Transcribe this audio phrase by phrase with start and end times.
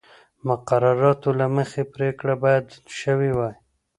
[0.47, 2.65] مقرراتو له مخې پرېکړه باید
[2.99, 3.53] شوې وای.